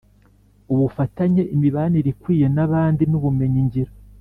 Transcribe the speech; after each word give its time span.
ubufatanye, 0.73 1.43
imibanire 1.55 2.07
ikwiye 2.13 2.47
n’abandi 2.55 3.03
n’ubumenyi 3.07 3.61
ngiro 3.67 3.93